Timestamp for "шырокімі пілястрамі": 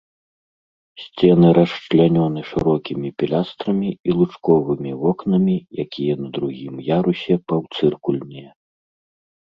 2.51-3.89